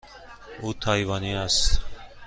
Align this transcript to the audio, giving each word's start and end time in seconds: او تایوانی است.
او 0.61 0.73
تایوانی 0.73 1.33
است. 1.35 1.81